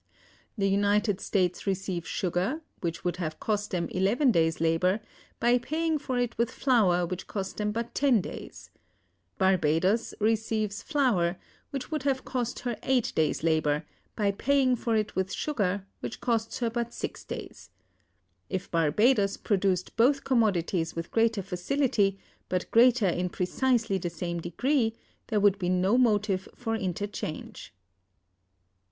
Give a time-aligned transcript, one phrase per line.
[0.57, 4.99] The United States receive sugar, which would have cost them eleven days' labor,
[5.39, 8.71] by paying for it with flour which costs them but ten days.
[9.37, 11.37] Barbadoes receives flour,
[11.69, 13.85] which would have cost her eight days' labor,
[14.15, 17.69] by paying for it with sugar which costs her but six days.
[18.49, 22.17] If Barbadoes produced both commodities with greater facility,
[22.49, 24.95] but greater in precisely the same degree,
[25.27, 27.71] there would be no motive for interchange."